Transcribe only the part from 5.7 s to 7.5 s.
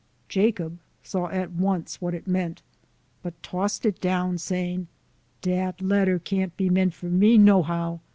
letter can't be meant for me,